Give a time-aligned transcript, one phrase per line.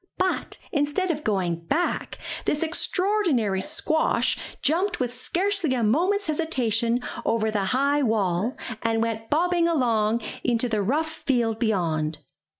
[0.17, 7.51] But, instead of going back, this extraordinary squash jumped with scarcely a moment's hesitation over
[7.51, 12.17] the high wall, and went bobbing along into the rough field beyond.